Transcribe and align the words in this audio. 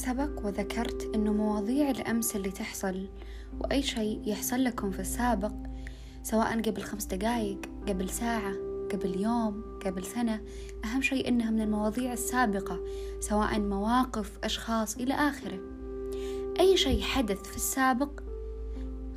سبق 0.00 0.46
وذكرت 0.46 1.10
أنه 1.14 1.32
مواضيع 1.32 1.90
الأمس 1.90 2.36
اللي 2.36 2.50
تحصل 2.50 3.08
وأي 3.60 3.82
شيء 3.82 4.22
يحصل 4.24 4.64
لكم 4.64 4.90
في 4.90 5.00
السابق 5.00 5.52
سواء 6.22 6.62
قبل 6.62 6.82
خمس 6.82 7.04
دقايق 7.04 7.58
قبل 7.88 8.08
ساعة 8.08 8.52
قبل 8.92 9.20
يوم 9.20 9.78
قبل 9.86 10.04
سنة 10.04 10.40
أهم 10.84 11.02
شيء 11.02 11.28
إنها 11.28 11.50
من 11.50 11.60
المواضيع 11.60 12.12
السابقة 12.12 12.80
سواء 13.20 13.60
مواقف 13.60 14.38
أشخاص 14.44 14.96
إلى 14.96 15.14
آخره. 15.14 15.60
أي 16.60 16.76
شيء 16.76 17.00
حدث 17.02 17.42
في 17.42 17.56
السابق 17.56 18.20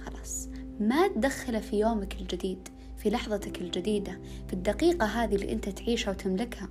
خلاص 0.05 0.49
ما 0.79 1.07
تدخله 1.07 1.59
في 1.59 1.79
يومك 1.79 2.21
الجديد 2.21 2.67
في 2.97 3.09
لحظتك 3.09 3.61
الجديدة 3.61 4.21
في 4.47 4.53
الدقيقة 4.53 5.05
هذه 5.05 5.35
اللي 5.35 5.51
أنت 5.51 5.69
تعيشها 5.69 6.11
وتملكها. 6.11 6.69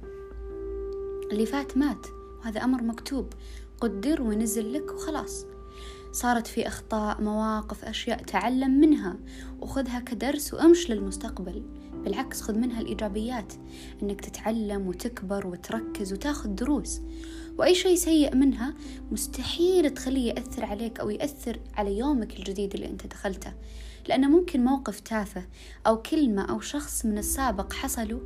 اللي 1.33 1.47
فات 1.47 1.77
مات 1.77 2.07
وهذا 2.41 2.65
أمر 2.65 2.83
مكتوب. 2.83 3.33
قدر 3.83 4.23
ونزل 4.23 4.73
لك 4.73 4.91
وخلاص. 4.93 5.47
صارت 6.13 6.47
في 6.47 6.67
أخطاء 6.67 7.23
مواقف 7.23 7.85
أشياء 7.85 8.23
تعلم 8.23 8.81
منها. 8.81 9.17
وخذها 9.61 10.01
كدرس 10.01 10.55
وأمش 10.55 10.91
للمستقبل. 10.91 11.63
بالعكس 12.05 12.43
خذ 12.43 12.59
منها 12.59 12.81
الإيجابيات. 12.81 13.53
أنك 14.03 14.21
تتعلم 14.21 14.87
وتكبر 14.87 15.47
وتركز 15.47 16.13
وتاخذ 16.13 16.49
دروس. 16.49 17.01
وأي 17.59 17.75
شيء 17.75 17.97
سيء 17.97 18.37
منها 18.37 18.75
مستحيل 19.11 19.91
تخليه 19.91 20.33
يأثر 20.33 20.65
عليك 20.65 21.01
أو 21.01 21.11
يأثر 21.11 21.61
على 21.75 21.99
يومك 21.99 22.39
الجديد 22.39 22.75
اللي 22.75 22.89
أنت 22.89 23.07
دخلته. 23.07 23.53
لأنه 24.09 24.29
ممكن 24.29 24.65
موقف 24.65 25.01
تافه 25.01 25.45
أو 25.87 26.03
كلمة 26.03 26.43
أو 26.43 26.61
شخص 26.61 27.07
من 27.07 27.19
السابق 27.19 27.73
حصلوا 27.73 28.21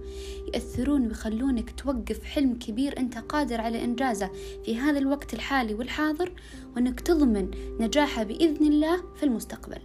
يأثرون 0.54 1.06
ويخلونك 1.06 1.70
توقف 1.70 2.24
حلم 2.24 2.58
كبير 2.58 2.98
أنت 2.98 3.18
قادر 3.18 3.60
على 3.60 3.84
إنجازه 3.84 4.30
في 4.64 4.78
هذا 4.78 4.98
الوقت 4.98 5.34
الحالي 5.34 5.74
والحاضر 5.74 6.32
وأنك 6.76 7.00
تضمن 7.00 7.50
نجاحه 7.80 8.22
بإذن 8.22 8.66
الله 8.66 9.02
في 9.16 9.22
المستقبل. 9.22 9.78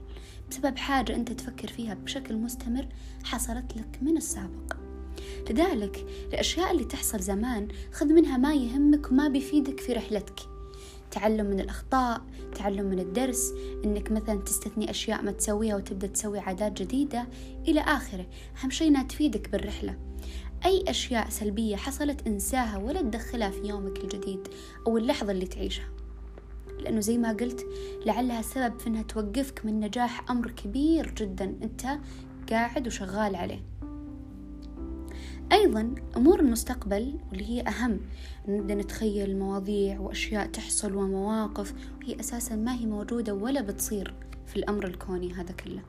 بسبب 0.50 0.78
حاجة 0.78 1.16
أنت 1.16 1.31
تفكر 1.31 1.67
فيها 1.67 1.94
بشكل 1.94 2.36
مستمر 2.36 2.88
حصلت 3.23 3.78
لك 3.78 4.00
من 4.02 4.17
السابق. 4.17 4.73
لذلك 5.50 6.05
الأشياء 6.28 6.72
اللي 6.72 6.83
تحصل 6.83 7.20
زمان 7.20 7.67
خذ 7.92 8.05
منها 8.05 8.38
ما 8.38 8.53
يهمك 8.53 9.11
وما 9.11 9.28
بيفيدك 9.28 9.80
في 9.80 9.94
رحلتك. 9.94 10.51
تعلم 11.12 11.45
من 11.45 11.59
الأخطاء 11.59 12.22
تعلم 12.56 12.86
من 12.86 13.00
الدرس 13.00 13.54
إنك 13.86 14.12
مثلا 14.12 14.42
تستثني 14.42 14.90
أشياء 14.90 15.22
ما 15.22 15.31
تسويها 15.31 15.76
وتبدأ 15.76 16.08
تسوي 16.08 16.40
عادات 16.40 16.81
جديدة 16.81 17.28
إلى 17.67 17.81
آخره. 17.81 18.26
أهم 18.64 18.70
شيء 18.70 18.88
إنها 18.88 19.04
تفيدك 19.04 19.50
بالرحلة. 19.50 19.98
أي 20.66 20.84
أشياء 20.88 21.30
سلبية 21.30 21.76
حصلت 21.76 22.28
انساها 22.28 22.78
ولا 22.78 23.02
تدخلها 23.02 23.50
في 23.50 23.67
يومك 23.67 23.98
الجديد 23.98 24.48
أو 24.88 24.98
اللحظة 24.98 25.32
اللي 25.32 25.45
تعيشها. 25.45 25.89
لأنه 26.80 27.00
زي 27.00 27.17
ما 27.17 27.32
قلت 27.32 27.66
لعلها 28.06 28.42
سبب 28.42 28.80
في 28.80 28.88
أنها 28.88 29.02
توقفك 29.02 29.66
من 29.66 29.80
نجاح 29.80 30.32
أمر 30.32 30.52
كبير 30.52 31.12
جدا 31.12 31.45
أنت 31.64 31.82
قاعد 32.50 32.88
وشغال 32.88 33.36
عليه. 33.36 33.64
أيضا 35.52 35.96
أمور 36.18 36.40
المستقبل 36.40 37.14
واللي 37.30 37.50
هي 37.50 37.62
أهم. 37.62 38.00
نبدأ 38.48 38.76
نتخيل 38.76 39.40
مواضيع 39.40 40.00
وأشياء 40.00 40.48
تحصل 40.48 40.96
ومواقف 40.96 41.74
وهي 42.02 42.20
أساسا 42.20 42.56
ما 42.56 42.74
هي 42.74 42.86
موجودة 42.86 43.34
ولا 43.34 43.62
بتصير 43.62 44.14
في 44.48 44.56
الأمر 44.56 44.88
الكوني 44.88 45.34
هذا 45.34 45.52
كله. 45.52 45.82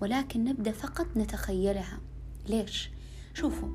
ولكن 0.00 0.44
نبدأ 0.44 0.72
فقط 0.72 1.06
نتخيلها. 1.16 2.00
ليش؟ 2.48 2.90
شوفوا 3.34 3.68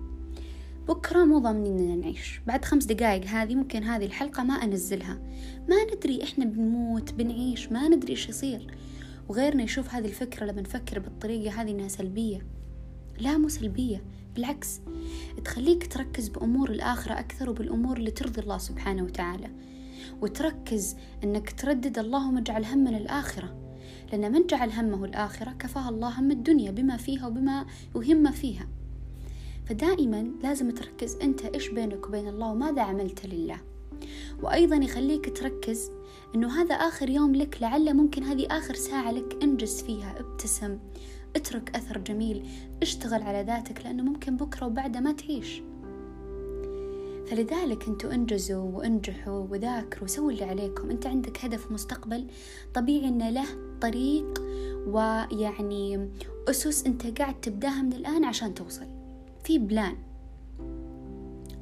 بكرة 0.87 1.25
مو 1.25 1.39
ضامنين 1.39 1.79
إننا 1.79 1.95
نعيش. 1.95 2.41
بعد 2.47 2.65
خمس 2.65 2.85
دقايق 2.85 3.25
هذه 3.25 3.55
ممكن 3.55 3.83
هذه 3.83 4.05
الحلقة 4.05 4.43
ما 4.43 4.53
أنزلها. 4.53 5.19
ما 5.69 5.75
ندري 5.95 6.23
إحنا 6.23 6.45
بنموت 6.45 7.13
بنعيش 7.13 7.71
ما 7.71 7.87
ندري 7.87 8.11
إيش 8.11 8.29
يصير. 8.29 8.67
وغيرنا 9.29 9.63
يشوف 9.63 9.93
هذه 9.93 10.05
الفكرة 10.05 10.45
لما 10.45 10.61
نفكر 10.61 10.99
بالطريقة 10.99 11.61
هذه 11.61 11.71
إنها 11.71 11.87
سلبية. 11.87 12.45
لا 13.19 13.37
مو 13.37 13.49
سلبية. 13.49 14.03
بالعكس 14.35 14.81
تخليك 15.45 15.93
تركز 15.93 16.27
بأمور 16.27 16.71
الآخرة 16.71 17.19
أكثر 17.19 17.49
وبالأمور 17.49 17.97
اللي 17.97 18.11
ترضي 18.11 18.41
الله 18.41 18.57
سبحانه 18.57 19.03
وتعالى. 19.03 19.49
وتركز 20.21 20.95
أنك 21.23 21.51
تردد 21.51 21.99
اللهم 21.99 22.37
اجعل 22.37 22.65
همنا 22.65 22.97
الآخرة 22.97 23.55
لأن 24.11 24.31
من 24.31 24.47
جعل 24.47 24.71
همه 24.71 25.05
الآخرة؟ 25.05 25.51
كفاه 25.51 25.89
الله 25.89 26.19
هم 26.19 26.31
الدنيا 26.31 26.71
بما 26.71 26.97
فيها 26.97 27.27
وبما 27.27 27.65
يهم 27.95 28.31
فيها. 28.31 28.67
فدائما 29.65 30.31
لازم 30.43 30.71
تركز 30.71 31.15
أنت 31.15 31.45
إيش 31.45 31.67
بينك 31.67 32.07
وبين 32.07 32.27
الله 32.27 32.51
وماذا 32.51 32.81
عملت 32.81 33.25
لله. 33.25 33.57
وأيضا 34.41 34.75
يخليك 34.75 35.37
تركز 35.37 35.91
أنه 36.35 36.61
هذا 36.61 36.75
آخر 36.75 37.09
يوم 37.09 37.35
لك 37.35 37.57
لعل 37.61 37.93
ممكن 37.93 38.23
هذه 38.23 38.47
آخر 38.51 38.73
ساعة 38.73 39.11
لك 39.11 39.43
انجز 39.43 39.81
فيها 39.81 40.19
ابتسم 40.19 40.77
اترك 41.35 41.75
أثر 41.75 41.97
جميل 41.97 42.47
اشتغل 42.81 43.23
على 43.23 43.43
ذاتك 43.43 43.85
لأنه 43.85 44.03
ممكن 44.03 44.37
بكرة 44.37 44.65
وبعده 44.65 44.99
ما 44.99 45.11
تعيش. 45.11 45.61
فلذلك 47.27 47.87
أنتوا 47.87 48.13
انجزوا 48.13 48.77
وانجحوا 48.77 49.47
وذاكروا 49.49 50.03
وسووا 50.03 50.31
اللي 50.31 50.43
عليكم. 50.43 50.89
أنت 50.89 51.07
عندك 51.07 51.45
هدف 51.45 51.71
مستقبل 51.71 52.27
طبيعي 52.73 53.07
إنه 53.07 53.29
له 53.29 53.45
طريق 53.81 54.43
ويعني 54.87 56.09
أسس 56.49 56.85
أنت 56.85 57.19
قاعد 57.19 57.41
تبدأها 57.41 57.81
من 57.81 57.93
الآن 57.93 58.25
عشان 58.25 58.53
توصل. 58.53 58.87
في 59.43 59.59
plan 59.59 59.95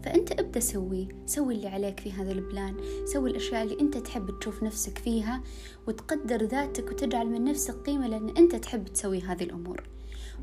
فأنت 0.03 0.31
ابدأ 0.31 0.59
سوي 0.59 1.07
سوي 1.25 1.55
اللي 1.55 1.67
عليك 1.67 1.99
في 1.99 2.11
هذا 2.11 2.31
ال 2.31 2.40
plan 2.40 2.75
سوي 3.05 3.31
الأشياء 3.31 3.63
اللي 3.63 3.79
أنت 3.79 3.97
تحب 3.97 4.39
تشوف 4.39 4.63
نفسك 4.63 4.97
فيها 4.97 5.41
وتقدر 5.87 6.43
ذاتك 6.43 6.91
وتجعل 6.91 7.27
من 7.27 7.43
نفسك 7.43 7.73
قيمة 7.73 8.07
لأن 8.07 8.29
أنت 8.37 8.55
تحب 8.55 8.87
تسوي 8.87 9.21
هذه 9.21 9.43
الأمور. 9.43 9.83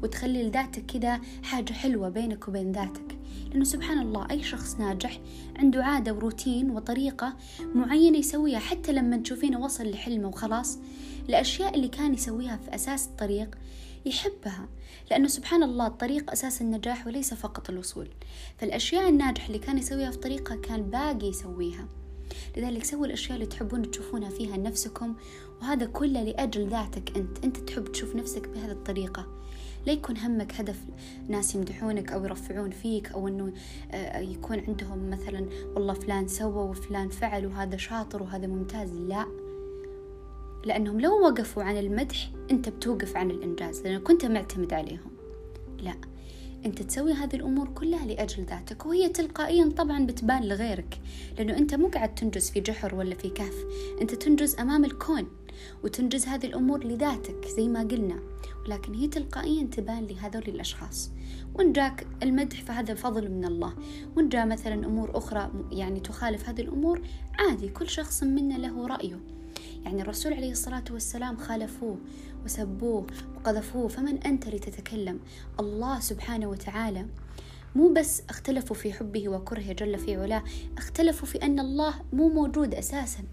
وتخلي 0.03 0.43
لذاتك 0.43 0.87
كذا 0.87 1.21
حاجة 1.43 1.73
حلوة 1.73 2.09
بينك 2.09 2.49
وبين 2.49 2.73
ذاتك. 2.73 3.19
لأنه 3.51 3.65
سبحان 3.65 3.99
الله 3.99 4.27
أي 4.31 4.43
شخص 4.43 4.77
ناجح 4.77 5.21
عنده 5.57 5.85
عادة 5.85 6.13
وروتين 6.13 6.71
وطريقة 6.71 7.37
معينة 7.75 8.19
يسويها 8.19 8.59
حتى 8.59 8.93
لما 8.93 9.17
تشوفينه 9.17 9.61
وصل 9.61 9.91
لحلمه 9.91 10.29
وخلاص. 10.29 10.79
الأشياء 11.29 11.75
اللي 11.75 11.89
كان 11.89 12.15
يسويها 12.15 12.57
في 12.57 12.75
أساس 12.75 13.07
الطريق 13.07 13.59
يحبها 14.09 14.69
لأنه 15.11 15.29
سبحان 15.29 15.63
الله 15.63 15.87
الطريق 15.87 16.31
أساس 16.31 16.63
النجاح 16.63 17.07
وليس 17.07 17.35
فقط 17.35 17.71
الوصول. 17.71 18.09
فالأشياء 18.57 19.09
الناجحة 19.09 19.47
اللي 19.47 19.59
كان 19.59 19.79
يسويها 19.79 20.11
في 20.11 20.19
طريقه 20.19 20.57
كان 20.57 20.83
باقي 20.83 21.27
يسويها. 21.27 21.89
لذلك 22.57 22.85
سووا 22.85 23.07
الأشياء 23.07 23.35
اللي 23.35 23.47
تحبون 23.47 23.91
تشوفونها 23.91 24.31
فيها 24.31 24.57
نفسكم 24.57 25.15
وهذا 25.63 25.87
كله 25.87 26.23
لأجل 26.23 26.69
ذاتك 26.69 27.17
أنت. 27.17 27.45
أنت 27.45 27.57
تحب 27.57 27.93
تشوف 27.93 28.17
نفسك 28.17 28.49
بهذه 28.49 28.71
الطريقة. 28.71 29.27
لا 29.87 29.93
يكون 29.93 30.17
همك 30.17 30.55
هدف 30.55 30.81
ناس 31.29 31.55
يمدحونك 31.55 32.13
أو 32.13 32.25
يرفعون 32.25 32.71
فيك 32.71 33.13
أو 33.13 33.29
أنه 33.29 33.53
آه، 33.91 34.19
يكون 34.19 34.61
عندهم 34.61 35.11
مثلا 35.11 35.47
والله 35.75 35.95
فلان 35.95 36.29
سوى 36.29 36.69
وفلان 36.69 37.09
فعل 37.09 37.47
وهذا 37.47 37.77
شاطر 37.77 38.23
وهذا 38.23 38.47
ممتاز. 38.47 38.93
لا. 38.93 39.27
لأنهم 40.65 41.01
لو 41.01 41.21
وقفوا 41.21 41.63
عن 41.63 41.77
المدح 41.77 42.31
أنت 42.51 42.69
بتوقف 42.69 43.17
عن 43.17 43.31
الإنجاز 43.31 43.83
لأنك 43.83 44.03
كنت 44.03 44.25
معتمد 44.25 44.73
عليهم. 44.73 45.11
لا 45.79 45.95
أنت 46.67 46.83
تسوي 46.83 47.13
هذه 47.13 47.37
الأمور 47.37 47.69
كلها 47.69 48.07
لأجل 48.07 48.45
ذاتك 48.45 48.87
وهي 48.87 49.09
تلقائيا 49.09 49.73
طبعا 49.77 50.07
بتبان 50.07 50.45
لغيرك 50.45 51.01
لأنه 51.39 51.57
أنت 51.59 51.75
مو 51.75 51.89
قاعد 51.89 52.15
تنجز 52.15 52.51
في 52.51 52.61
جحر 52.61 52.95
ولا 52.95 53.15
في 53.15 53.29
كهف. 53.29 53.55
أنت 54.01 54.15
تنجز 54.15 54.57
أمام 54.57 54.85
الكون 54.85 55.27
وتنجز 55.85 56.27
هذه 56.27 56.47
الأمور 56.47 56.85
لذاتك 56.85 57.47
زي 57.57 57.69
ما 57.69 57.81
قلنا 57.81 58.21
ولكن 58.67 58.95
هي 58.95 59.09
تلقائيا 59.09 59.65
تبان 59.65 60.07
لهذول 60.07 60.43
الأشخاص. 60.49 61.11
وإن 61.55 61.73
جاك 61.73 62.07
المدح 62.23 62.63
فهذا 62.63 62.95
فضل 62.95 63.31
من 63.31 63.45
الله. 63.45 63.75
وإن 64.17 64.29
جاء 64.29 64.47
مثلا 64.47 64.75
أمور 64.87 65.19
أخرى 65.19 65.51
يعني 65.73 66.01
تخالف 66.01 66.49
هذه 66.49 66.61
الأمور 66.61 67.01
عادي 67.39 67.69
كل 67.69 67.89
شخص 67.89 68.23
منا 68.23 68.55
له 68.55 68.87
رأيه. 68.87 69.21
يعني 69.89 70.03
الرسول 70.03 70.33
عليه 70.33 70.51
الصلاة 70.51 70.85
والسلام 70.91 71.37
خالفوه 71.37 71.99
وسبوه 72.45 73.07
وقذفوه 73.37 73.89
فمن 73.89 74.23
أنت 74.23 74.49
لتتكلم؟ 74.49 75.21
الله 75.61 76.01
سبحانه 76.01 76.47
وتعالى. 76.49 77.07
مو 77.77 77.93
بس 77.93 78.23
اختلفوا 78.29 78.77
في 78.77 78.93
حبه 78.93 79.29
وكرهه 79.29 79.73
جل 79.73 79.99
في 79.99 80.17
علاه 80.17 80.43
اختلفوا 80.79 81.29
في 81.29 81.43
أن 81.43 81.61
الله 81.61 81.95
مو 82.13 82.29
موجود 82.29 82.75
أساسا. 82.75 83.25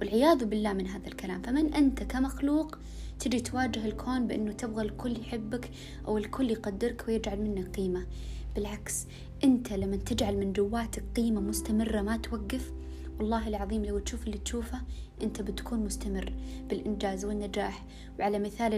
والعياذ 0.00 0.44
بالله 0.44 0.72
من 0.72 0.86
هذا 0.86 1.06
الكلام. 1.06 1.42
فمن 1.42 1.74
أنت 1.74 2.02
كمخلوق 2.02 2.78
تجي 3.18 3.40
تواجه 3.40 3.86
الكون 3.86 4.26
بأنه 4.26 4.52
تبغى 4.52 4.84
الكل 4.84 5.20
يحبك 5.20 5.70
أو 6.08 6.18
الكل 6.18 6.50
يقدرك 6.50 7.04
ويجعل 7.08 7.40
منك 7.40 7.76
قيمة. 7.76 8.06
بالعكس 8.54 9.06
أنت 9.44 9.72
لما 9.72 9.96
تجعل 9.96 10.36
من 10.36 10.52
جواتك 10.52 11.04
قيمة 11.16 11.40
مستمرة 11.40 12.00
ما 12.00 12.16
توقف 12.16 12.72
والله 13.18 13.48
العظيم 13.48 13.84
لو 13.84 13.98
تشوف 13.98 14.26
اللي 14.26 14.38
تشوفه 14.38 14.80
أنت 15.22 15.42
بتكون 15.42 15.78
مستمر 15.78 16.32
بالإنجاز 16.68 17.24
والنجاح. 17.24 17.84
وعلى 18.18 18.38
مثال 18.38 18.74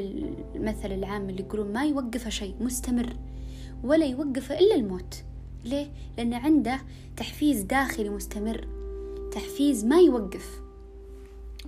المثل 0.55 0.93
العام 0.93 1.31
اللي 1.31 1.43
يقولون 1.43 1.73
ما 1.73 1.85
يوقف 1.85 2.29
شيء 2.29 2.55
مستمر. 2.61 3.17
ولا 3.85 4.06
يوقف 4.06 4.52
إلا 4.52 4.75
الموت. 4.75 5.23
ليه؟ 5.64 5.87
لأن 6.19 6.35
عنده 6.35 6.81
تحفيز 7.17 7.62
داخلي 7.62 8.11
مستمر. 8.11 8.69
تحفيز 9.32 9.85
ما 9.85 9.99
يوقف. 9.99 10.61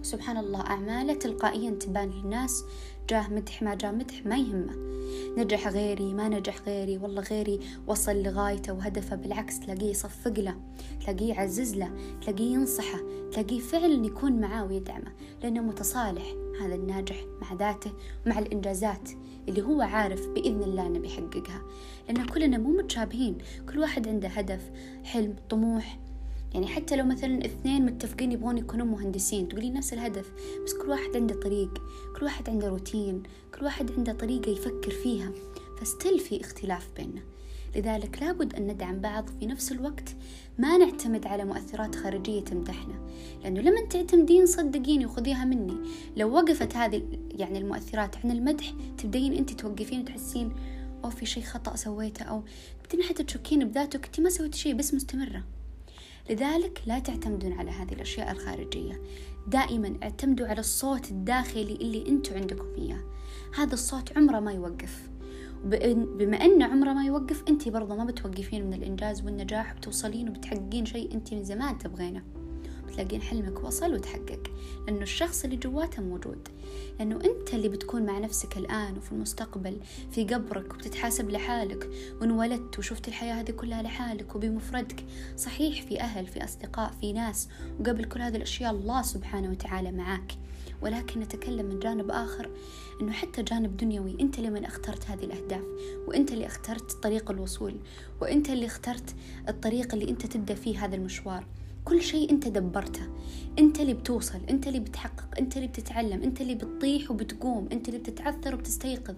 سبحان 0.02 0.36
الله 0.36 0.60
أعماله 0.60 1.14
تلقائيا 1.14 1.70
تبان 1.70 2.10
للناس. 2.10 2.64
جاه 3.08 3.28
مدح 3.30 3.62
ما 3.62 3.74
جاه 3.74 3.90
مدح 3.90 4.26
ما 4.26 4.36
يهمه. 4.36 4.90
نجح 5.38 5.68
غيري 5.68 6.14
ما 6.14 6.28
نجح 6.28 6.62
غيري. 6.66 6.98
والله 6.98 7.22
غيري 7.22 7.60
وصل 7.86 8.22
لغايته 8.22 8.72
وهدفه 8.72 9.16
بالعكس 9.16 9.60
تلاقيه 9.60 9.90
يصفق 9.90 10.38
له 10.38 10.56
تلاقيه 11.00 11.28
يعزز 11.28 11.76
له 11.76 11.90
تلاقيه 12.22 12.52
ينصحه 12.52 12.98
تلاقيه 13.32 13.60
فعلا 13.60 14.06
يكون 14.06 14.40
معاه 14.40 14.64
ويدعمه 14.64 15.12
لأنه 15.42 15.62
متصالح 15.62 16.34
هذا 16.62 16.74
الناجح 16.74 17.16
مع 17.42 17.52
ذاته 17.54 17.92
ومع 18.26 18.38
الإنجازات 18.38 19.10
اللي 19.48 19.62
هو 19.62 19.80
عارف 19.82 20.28
بإذن 20.28 20.62
الله 20.62 20.86
أنه 20.86 20.98
بيحققها. 20.98 21.62
لأن 22.08 22.26
كلنا 22.26 22.58
مو 22.58 22.70
متشابهين 22.70 23.38
كل 23.68 23.78
واحد 23.78 24.08
عنده 24.08 24.28
هدف 24.28 24.70
حلم 25.04 25.36
طموح 25.50 25.98
يعني 26.54 26.66
حتى 26.66 26.96
لو 26.96 27.04
مثلا 27.04 27.44
اثنين 27.44 27.86
متفقين 27.86 28.32
يبغون 28.32 28.58
يكونوا 28.58 28.86
مهندسين 28.86 29.48
تقولين 29.48 29.72
نفس 29.72 29.92
الهدف 29.92 30.32
بس 30.64 30.74
كل 30.74 30.88
واحد 30.90 31.16
عنده 31.16 31.34
طريق 31.34 31.82
كل 32.18 32.24
واحد 32.24 32.50
عنده 32.50 32.68
روتين 32.68 33.22
كل 33.54 33.64
واحد 33.64 33.92
عنده 33.92 34.12
طريقة 34.12 34.50
يفكر 34.50 34.90
فيها 34.90 35.32
فستل 35.80 36.18
في 36.18 36.40
اختلاف 36.40 36.88
بيننا. 36.96 37.20
لذلك 37.76 38.22
لابد 38.22 38.54
أن 38.54 38.66
ندعم 38.66 39.00
بعض 39.00 39.30
في 39.40 39.46
نفس 39.46 39.72
الوقت 39.72 40.16
ما 40.58 40.78
نعتمد 40.78 41.26
على 41.26 41.44
مؤثرات 41.44 41.94
خارجية 41.94 42.40
تمدحنا. 42.40 42.94
لأنه 43.42 43.60
لما 43.60 43.86
تعتمدين 43.86 44.46
صدقيني 44.46 45.06
وخذيها 45.06 45.44
مني. 45.44 45.76
لو 46.16 46.34
وقفت 46.34 46.76
هذه 46.76 47.02
يعني 47.30 47.58
المؤثرات 47.58 48.16
عن 48.16 48.30
المدح 48.30 48.74
تبدين 48.98 49.32
أنت 49.32 49.50
توقفين 49.50 50.00
وتحسين 50.00 50.52
أو 51.04 51.10
في 51.10 51.26
شيء 51.26 51.42
خطأ 51.42 51.76
سويته 51.76 52.22
أو 52.24 52.42
تبدين 52.84 53.02
حتى 53.02 53.24
تشكين 53.24 53.64
بذاتك 53.64 54.06
أنت 54.06 54.20
ما 54.20 54.30
سويت 54.30 54.54
شيء 54.54 54.74
بس 54.74 54.94
مستمرة. 54.94 55.44
لذلك 56.30 56.82
لا 56.86 56.98
تعتمدون 56.98 57.52
على 57.52 57.70
هذه 57.70 57.92
الأشياء 57.92 58.30
الخارجية. 58.30 59.02
دائما 59.46 59.94
اعتمدوا 60.02 60.46
على 60.46 60.60
الصوت 60.60 61.10
الداخلي 61.10 61.74
اللي 61.74 62.08
أنتم 62.08 62.36
عندكم 62.36 62.74
إياه. 62.78 63.00
هذا 63.56 63.74
الصوت 63.74 64.16
عمره 64.16 64.40
ما 64.40 64.52
يوقف. 64.52 65.10
بما 65.64 66.36
أن 66.36 66.62
عمره 66.62 66.92
ما 66.92 67.04
يوقف 67.04 67.44
أنت 67.48 67.68
برضه 67.68 67.94
ما 67.94 68.04
بتوقفين 68.04 68.66
من 68.66 68.74
الإنجاز 68.74 69.24
والنجاح 69.24 69.72
بتوصلين 69.74 70.28
وبتحققين 70.28 70.86
شيء 70.86 71.14
أنت 71.14 71.34
من 71.34 71.44
زمان 71.44 71.78
تبغينه. 71.78 72.22
بتلاقين 72.90 73.22
حلمك 73.22 73.64
وصل 73.64 73.94
وتحقق 73.94 74.50
لأنه 74.86 75.02
الشخص 75.02 75.44
اللي 75.44 75.56
جواته 75.56 76.02
موجود. 76.02 76.48
لأنه 76.98 77.16
أنت 77.16 77.54
اللي 77.54 77.68
بتكون 77.68 78.06
مع 78.06 78.18
نفسك 78.18 78.56
الآن 78.56 78.96
وفي 78.98 79.12
المستقبل 79.12 79.80
في 80.10 80.24
قبرك 80.24 80.74
وبتتحاسب 80.74 81.30
لحالك 81.30 81.90
وانولدت 82.20 82.78
وشفت 82.78 83.08
الحياة 83.08 83.34
هذه 83.34 83.50
كلها 83.50 83.82
لحالك 83.82 84.34
وبمفردك. 84.36 85.04
صحيح 85.36 85.82
في 85.82 86.00
أهل 86.00 86.26
في 86.26 86.44
أصدقاء 86.44 86.90
في 87.00 87.12
ناس 87.12 87.48
وقبل 87.80 88.04
كل 88.04 88.20
هذه 88.20 88.36
الأشياء 88.36 88.70
الله 88.72 89.02
سبحانه 89.02 89.50
وتعالى 89.50 89.92
معك 89.92 90.32
ولكن 90.82 91.20
نتكلم 91.20 91.66
من 91.66 91.78
جانب 91.78 92.10
آخر 92.10 92.50
أنه 93.00 93.12
حتى 93.12 93.42
جانب 93.42 93.76
دنيوي 93.76 94.16
أنت 94.20 94.38
اللي 94.38 94.50
من 94.50 94.64
أخترت 94.64 95.10
هذه 95.10 95.24
الأهداف؟ 95.24 95.64
وأنت 96.06 96.32
اللي 96.32 96.46
اخترت 96.46 96.92
طريق 96.92 97.30
الوصول؟ 97.30 97.76
وأنت 98.20 98.50
اللي 98.50 98.66
اخترت 98.66 99.14
الطريق 99.48 99.94
اللي 99.94 100.10
أنت 100.10 100.26
تبدأ 100.26 100.54
فيه 100.54 100.84
هذا 100.84 100.96
المشوار؟ 100.96 101.44
كل 101.84 102.02
شيء 102.02 102.30
أنت 102.30 102.48
دبرته. 102.48 103.02
أنت 103.58 103.80
اللي 103.80 103.94
بتوصل 103.94 104.40
أنت 104.50 104.66
اللي 104.66 104.80
بتحقق 104.80 105.38
أنت 105.38 105.56
اللي 105.56 105.68
بتتعلم 105.68 106.22
أنت 106.22 106.40
اللي 106.40 106.54
بتطيح 106.54 107.10
وبتقوم 107.10 107.68
أنت 107.72 107.88
اللي 107.88 107.98
بتتعثر 107.98 108.54
وبتستيقظ. 108.54 109.14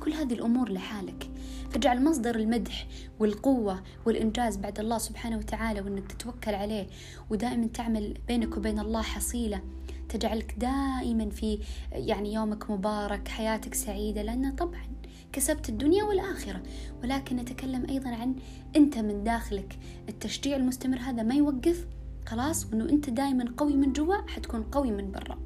كل 0.00 0.12
هذه 0.12 0.32
الأمور 0.32 0.72
لحالك. 0.72 1.30
فاجعل 1.70 2.04
مصدر 2.04 2.36
المدح 2.36 2.86
والقوة 3.18 3.82
والإنجاز 4.06 4.56
بعد 4.56 4.80
الله 4.80 4.98
سبحانه 4.98 5.38
وتعالى 5.38 5.80
وإنك 5.80 6.12
تتوكل 6.12 6.54
عليه. 6.54 6.86
ودائما 7.30 7.66
تعمل 7.66 8.18
بينك 8.28 8.56
وبين 8.56 8.78
الله 8.78 9.02
حصيلة. 9.02 9.60
تجعلك 10.08 10.54
دائما 10.58 11.30
في 11.30 11.58
يعني 11.92 12.32
يومك 12.34 12.70
مبارك 12.70 13.28
حياتك 13.28 13.74
سعيدة. 13.74 14.22
لأن 14.22 14.52
طبعا 14.52 14.84
كسبت 15.32 15.68
الدنيا 15.68 16.04
والآخرة. 16.04 16.62
ولكن 17.02 17.36
نتكلم 17.36 17.86
أيضا 17.90 18.10
عن 18.10 18.34
أنت 18.76 18.98
من 18.98 19.24
داخلك. 19.24 19.78
التشجيع 20.08 20.56
المستمر 20.56 20.98
هذا 20.98 21.22
ما 21.22 21.34
يوقف 21.34 21.86
خلاص 22.26 22.66
وانه 22.66 22.88
أنت 22.88 23.10
دائما 23.10 23.54
قوي 23.56 23.76
من 23.76 23.92
جوا 23.92 24.16
حتكون 24.26 24.62
قوي 24.62 24.90
من 24.90 25.12
برا. 25.12 25.38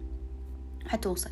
حتوصل. 0.86 1.30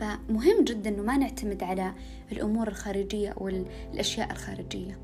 فمهم 0.00 0.64
جدا 0.64 0.90
إنه 0.90 1.02
ما 1.02 1.16
نعتمد 1.16 1.62
على 1.62 1.94
الأمور 2.32 2.68
الخارجية 2.68 3.28
أو 3.28 3.48
الاشياء 3.48 4.32
الخارجية. 4.32 4.98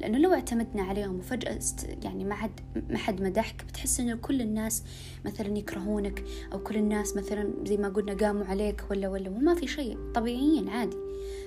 لأنه 0.00 0.18
لو 0.18 0.34
اعتمدنا 0.34 0.82
عليهم 0.82 1.18
وفجأة 1.18 1.58
يعني 2.02 2.24
ما 2.24 2.34
حد 2.34 2.60
ما 2.90 2.98
حد 2.98 3.22
مدحك 3.22 3.64
بتحس 3.64 4.00
إنه 4.00 4.16
كل 4.16 4.40
الناس 4.40 4.84
مثلا 5.24 5.58
يكرهونك 5.58 6.24
أو 6.52 6.58
كل 6.58 6.76
الناس 6.76 7.16
مثلا 7.16 7.52
زي 7.66 7.76
ما 7.76 7.88
قلنا 7.88 8.14
قاموا 8.14 8.44
عليك 8.44 8.84
ولا 8.90 9.08
ولا 9.08 9.30
وما 9.30 9.54
في 9.54 9.66
شيء. 9.66 9.98
طبيعيا 10.14 10.70
عادي. 10.70 10.96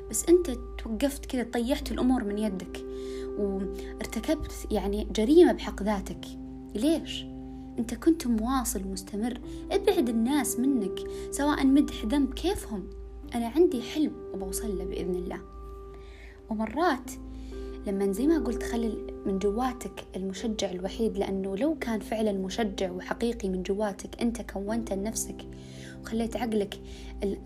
بس 0.09 0.25
أنت 0.29 0.51
توقفت 0.77 1.25
كذا 1.25 1.43
طيحت 1.43 1.91
الأمور 1.91 2.23
من 2.23 2.37
يدك 2.37 2.85
وارتكبت 3.37 4.67
يعني 4.71 5.07
جريمة 5.11 5.51
بحق 5.51 5.83
ذاتك. 5.83 6.25
ليش؟ 6.75 7.25
أنت 7.79 7.93
كنت 7.93 8.27
مواصل 8.27 8.85
ومستمر 8.85 9.39
ابعد 9.71 10.09
الناس 10.09 10.59
منك 10.59 10.99
سواء 11.31 11.65
مدح 11.65 12.05
ذنب 12.05 12.33
كيفهم. 12.33 12.89
أنا 13.35 13.47
عندي 13.47 13.81
حلم 13.81 14.11
وبوصل 14.33 14.77
له 14.77 14.85
بإذن 14.85 15.15
الله. 15.15 15.41
ومرات 16.49 17.11
لما 17.87 18.11
زي 18.11 18.27
ما 18.27 18.39
قلت 18.39 18.63
خلي 18.63 18.97
من 19.25 19.39
جواتك 19.39 20.05
المشجع 20.15 20.71
الوحيد 20.71 21.17
لأنه 21.17 21.57
لو 21.57 21.75
كان 21.75 21.99
فعلا 21.99 22.31
مشجع 22.31 22.91
وحقيقي 22.91 23.49
من 23.49 23.63
جواتك 23.63 24.21
أنت 24.21 24.41
كونته 24.41 24.95
لنفسك 24.95 25.47
وخليت 26.01 26.37
عقلك 26.37 26.79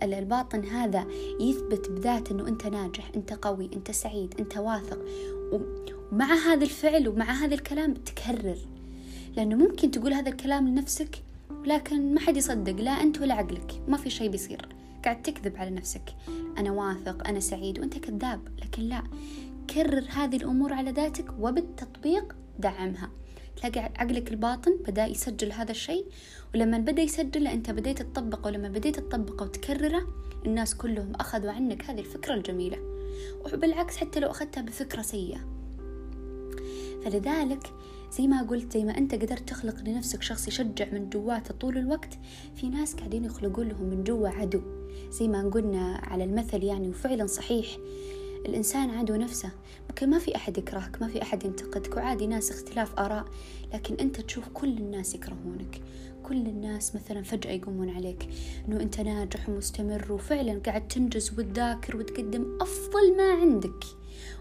الباطن 0.02 0.64
هذا 0.64 1.06
يثبت 1.40 1.90
بذات 1.90 2.30
أنه 2.30 2.48
أنت 2.48 2.66
ناجح 2.66 3.10
أنت 3.16 3.32
قوي 3.32 3.70
أنت 3.76 3.90
سعيد 3.90 4.34
أنت 4.40 4.56
واثق. 4.56 4.98
ومع 6.12 6.34
هذا 6.34 6.64
الفعل 6.64 7.08
ومع 7.08 7.24
هذا 7.24 7.54
الكلام 7.54 7.94
تكرر. 7.94 8.58
لأنه 9.36 9.56
ممكن 9.56 9.90
تقول 9.90 10.12
هذا 10.12 10.28
الكلام 10.28 10.68
لنفسك 10.68 11.22
لكن 11.64 12.14
ما 12.14 12.20
حد 12.20 12.36
يصدق 12.36 12.80
لا 12.80 12.90
أنت 12.90 13.20
ولا 13.20 13.34
عقلك 13.34 13.82
ما 13.88 13.96
في 13.96 14.10
شيء 14.10 14.30
بيصير. 14.30 14.68
قاعد 15.04 15.22
تكذب 15.22 15.56
على 15.56 15.70
نفسك. 15.70 16.14
أنا 16.58 16.72
واثق 16.72 17.28
أنا 17.28 17.40
سعيد 17.40 17.78
وأنت 17.78 17.98
كذاب 17.98 18.40
لكن 18.62 18.82
لا. 18.82 19.02
كرر 19.74 20.04
هذه 20.08 20.36
الأمور 20.36 20.72
على 20.72 20.90
ذاتك 20.90 21.26
وبالتطبيق 21.40 22.36
دعمها. 22.58 23.10
تلاقي 23.56 23.80
عقلك 23.80 24.30
الباطن 24.30 24.76
بدأ 24.88 25.06
يسجل 25.06 25.52
هذا 25.52 25.70
الشيء 25.70 26.06
ولما 26.54 26.78
بدأ 26.78 27.02
يسجله 27.02 27.52
أنت 27.52 27.70
بديت 27.70 28.02
تطبقه 28.02 28.46
ولما 28.46 28.68
بديت 28.68 29.00
تطبقه 29.00 29.44
وتكرره 29.44 30.06
الناس 30.46 30.74
كلهم 30.74 31.12
أخذوا 31.14 31.50
عنك 31.50 31.84
هذه 31.84 32.00
الفكرة 32.00 32.34
الجميلة. 32.34 32.78
وبالعكس 33.44 33.96
حتى 33.96 34.20
لو 34.20 34.30
أخذتها 34.30 34.62
بفكرة 34.62 35.02
سيئة. 35.02 35.40
فلذلك 37.04 37.72
زي 38.12 38.26
ما 38.26 38.42
قلت 38.42 38.72
زي 38.72 38.84
ما 38.84 38.98
أنت 38.98 39.14
قدرت 39.14 39.48
تخلق 39.48 39.80
لنفسك 39.80 40.22
شخص 40.22 40.48
يشجع 40.48 40.86
من 40.92 41.10
جواته 41.10 41.54
طول 41.54 41.78
الوقت 41.78 42.18
في 42.54 42.68
ناس 42.68 42.94
قاعدين 42.94 43.24
يخلقون 43.24 43.68
لهم 43.68 43.84
من 43.84 44.04
جوا 44.04 44.28
عدو. 44.28 44.60
زي 45.10 45.28
ما 45.28 45.48
قلنا 45.48 46.00
على 46.02 46.24
المثل 46.24 46.64
يعني 46.64 46.88
وفعلا 46.88 47.26
صحيح 47.26 47.66
الإنسان 48.46 48.90
عدو 48.90 49.16
نفسه. 49.16 49.50
ممكن 49.88 50.10
ما 50.10 50.18
في 50.18 50.36
أحد 50.36 50.58
يكرهك 50.58 51.02
ما 51.02 51.08
في 51.08 51.22
أحد 51.22 51.44
ينتقدك 51.44 51.96
وعادي 51.96 52.26
ناس 52.26 52.50
اختلاف 52.50 52.98
آراء 52.98 53.24
لكن 53.74 53.94
أنت 53.94 54.20
تشوف 54.20 54.48
كل 54.48 54.78
الناس 54.78 55.14
يكرهونك. 55.14 55.80
كل 56.22 56.46
الناس 56.46 56.94
مثلا 56.94 57.22
فجأة 57.22 57.50
يقومون 57.50 57.90
عليك 57.90 58.28
أنه 58.68 58.80
أنت 58.80 59.00
ناجح 59.00 59.48
ومستمر 59.48 60.12
وفعلا 60.12 60.60
قاعد 60.66 60.88
تنجز 60.88 61.30
وتذاكر 61.38 61.96
وتقدم 61.96 62.58
أفضل 62.60 63.16
ما 63.16 63.32
عندك. 63.32 63.84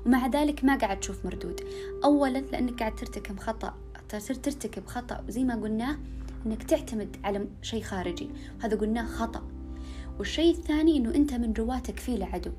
ومع 0.05 0.27
ذلك 0.27 0.63
ما 0.63 0.75
قاعد 0.75 0.99
تشوف 0.99 1.25
مردود. 1.25 1.61
أولا 2.03 2.39
لأنك 2.39 2.79
قاعد 2.79 2.95
ترتكب 2.95 3.39
خطأ 3.39 3.73
ترتكب 4.09 4.85
خطأ. 4.85 5.23
زي 5.27 5.43
ما 5.43 5.55
قلناه 5.55 5.97
أنك 6.45 6.63
تعتمد 6.63 7.17
على 7.23 7.47
شيء 7.61 7.83
خارجي 7.83 8.29
هذا 8.59 8.77
قلناه 8.77 9.05
خطأ. 9.05 9.43
والشيء 10.19 10.55
الثاني 10.55 10.97
أنه 10.97 11.15
أنت 11.15 11.33
من 11.33 11.53
جواتك 11.53 11.99
فيه 11.99 12.25
عدو 12.25 12.51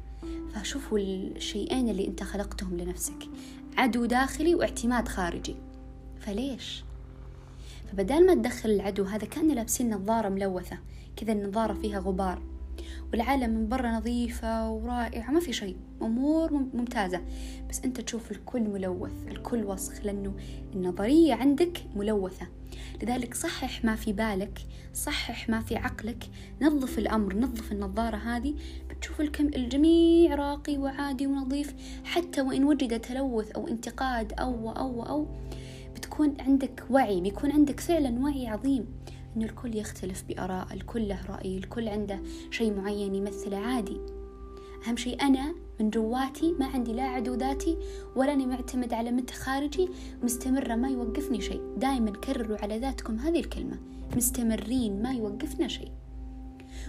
فشوفوا 0.54 0.98
الشيئين 0.98 1.88
اللي 1.88 2.06
أنت 2.06 2.22
خلقتهم 2.22 2.76
لنفسك. 2.76 3.28
عدو 3.76 4.04
داخلي 4.04 4.54
واعتماد 4.54 5.08
خارجي. 5.08 5.56
فليش؟ 6.20 6.84
فبدال 7.92 8.26
ما 8.26 8.34
تدخل 8.34 8.70
العدو 8.70 9.04
هذا 9.04 9.26
كأنه 9.26 9.54
لابسين 9.54 9.94
نظارة 9.94 10.28
ملوثة. 10.28 10.78
كذا 11.16 11.32
النظارة 11.32 11.72
فيها 11.72 11.98
غبار. 11.98 12.42
والعالم 13.12 13.50
من 13.50 13.68
برا 13.68 13.90
نظيفة 13.90 14.70
ورائعة 14.70 15.30
ما 15.30 15.40
في 15.40 15.52
شيء 15.52 15.76
أمور 16.02 16.52
ممتازة. 16.52 17.20
بس 17.70 17.80
أنت 17.84 18.00
تشوف 18.00 18.30
الكل 18.30 18.60
ملوث 18.60 19.28
الكل 19.28 19.64
وسخ 19.64 20.04
لأنه 20.04 20.34
النظرية 20.74 21.34
عندك 21.34 21.82
ملوثة. 21.96 22.46
لذلك 23.02 23.34
صحح 23.34 23.84
ما 23.84 23.96
في 23.96 24.12
بالك 24.12 24.58
صحح 24.94 25.48
ما 25.48 25.60
في 25.60 25.76
عقلك 25.76 26.24
نظف 26.62 26.98
الأمر 26.98 27.36
نظف 27.36 27.72
النظارة 27.72 28.16
هذه. 28.16 28.54
بتشوف 28.90 29.20
الكم 29.20 29.46
الجميع 29.46 30.34
راقي 30.34 30.78
وعادي 30.78 31.26
ونظيف. 31.26 31.74
حتى 32.04 32.40
وإن 32.40 32.64
وجد 32.64 33.00
تلوث 33.00 33.50
أو 33.50 33.68
انتقاد 33.68 34.32
أو 34.32 34.70
أو 34.70 35.02
أو 35.02 35.26
بتكون 35.96 36.34
عندك 36.40 36.84
وعي 36.90 37.20
بيكون 37.20 37.52
عندك 37.52 37.80
فعلا 37.80 38.20
وعي 38.20 38.46
عظيم. 38.46 38.86
إنه 39.36 39.44
الكل 39.44 39.76
يختلف 39.76 40.24
بآراء 40.28 40.66
الكل 40.72 41.08
له 41.08 41.20
رأي 41.28 41.58
الكل 41.58 41.88
عنده 41.88 42.20
شيء 42.50 42.74
معين 42.74 43.14
يمثله 43.14 43.56
عادي. 43.56 44.00
أهم 44.86 44.96
شيء 44.96 45.22
أنا 45.22 45.54
من 45.80 45.90
جواتي 45.90 46.52
ما 46.52 46.66
عندي 46.66 46.92
لا 46.92 47.02
عدو 47.02 47.34
ذاتي 47.34 47.78
ولا 48.16 48.32
أني 48.32 48.46
معتمد 48.46 48.92
على 48.92 49.10
مد 49.10 49.30
خارجي 49.30 49.88
مستمرة 50.22 50.74
ما 50.74 50.88
يوقفني 50.88 51.40
شيء. 51.40 51.60
دائما 51.76 52.10
كرروا 52.10 52.56
على 52.62 52.78
ذاتكم 52.78 53.16
هذه 53.16 53.40
الكلمة 53.40 53.78
مستمرين 54.16 55.02
ما 55.02 55.12
يوقفنا 55.12 55.68
شيء. 55.68 55.92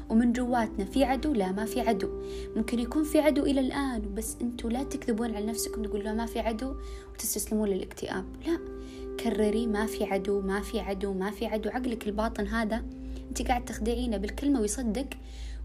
ومن 0.09 0.33
جواتنا 0.33 0.85
في 0.85 1.03
عدو 1.03 1.33
لا 1.33 1.51
ما 1.51 1.65
في 1.65 1.81
عدو. 1.81 2.09
ممكن 2.55 2.79
يكون 2.79 3.03
في 3.03 3.19
عدو 3.19 3.43
إلى 3.43 3.59
الآن 3.59 4.13
بس 4.13 4.37
أنتوا 4.41 4.69
لا 4.69 4.83
تكذبون 4.83 5.35
على 5.35 5.45
نفسكم 5.45 5.83
تقولوا 5.83 6.13
ما 6.13 6.25
في 6.25 6.39
عدو 6.39 6.75
وتستسلمون 7.13 7.69
للاكتئاب. 7.69 8.25
لا. 8.47 8.80
كرري 9.19 9.67
ما 9.67 9.85
في 9.85 10.03
عدو 10.03 10.41
ما 10.41 10.61
في 10.61 10.79
عدو 10.79 11.13
ما 11.13 11.31
في 11.31 11.45
عدو. 11.45 11.69
عقلك 11.69 12.07
الباطن 12.07 12.47
هذا 12.47 12.83
أنت 13.29 13.41
قاعد 13.41 13.65
تخدعينه 13.65 14.17
بالكلمة 14.17 14.61
ويصدق 14.61 15.07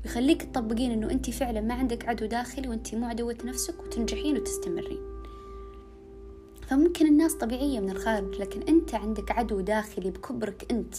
ويخليك 0.04 0.42
تطبقين 0.42 0.90
أنه 0.90 1.10
أنت 1.10 1.30
فعلا 1.30 1.60
ما 1.60 1.74
عندك 1.74 2.08
عدو 2.08 2.26
داخلي 2.26 2.68
وأنت 2.68 2.94
مو 2.94 3.06
عدوة 3.06 3.36
نفسك 3.44 3.82
وتنجحين 3.82 4.36
وتستمرين. 4.36 4.98
فممكن 6.68 7.06
الناس 7.06 7.34
طبيعية 7.34 7.80
من 7.80 7.90
الخارج 7.90 8.40
لكن 8.40 8.62
أنت 8.62 8.94
عندك 8.94 9.30
عدو 9.30 9.60
داخلي 9.60 10.10
بكبرك 10.10 10.66
أنت. 10.70 10.94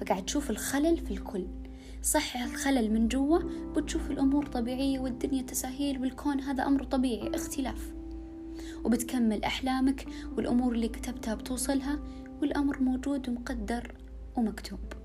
فقاعد 0.00 0.24
تشوف 0.24 0.50
الخلل 0.50 0.96
في 0.96 1.10
الكل. 1.10 1.46
صح 2.02 2.36
الخلل 2.36 2.92
من 2.92 3.08
جوا 3.08 3.38
بتشوف 3.76 4.10
الأمور 4.10 4.46
طبيعية 4.46 4.98
والدنيا 4.98 5.42
تساهيل 5.42 6.00
والكون 6.00 6.40
هذا 6.40 6.66
أمر 6.66 6.84
طبيعي 6.84 7.34
اختلاف. 7.34 7.95
وبتكمل 8.86 9.44
أحلامك 9.44 10.06
والأمور 10.36 10.72
اللي 10.72 10.88
كتبتها 10.88 11.34
بتوصلها 11.34 11.98
والأمر 12.40 12.82
موجود 12.82 13.28
ومقدر 13.28 13.94
ومكتوب. 14.36 14.95